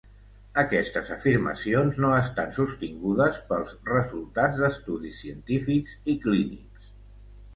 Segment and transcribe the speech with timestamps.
[0.59, 6.89] Aquestes afirmacions no estan sostingudes pels resultats d'estudis científics i clínics.